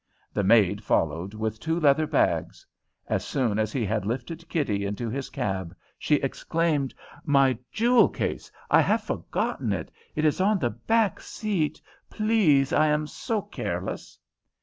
[0.33, 2.65] The maid followed with two leather bags.
[3.05, 6.91] As soon as he had lifted Kitty into his cab she exclaimed:
[7.23, 8.51] "My jewel case!
[8.71, 9.91] I have forgotten it.
[10.15, 11.79] It is on the back seat,
[12.09, 12.73] please.
[12.73, 14.17] I am so careless!"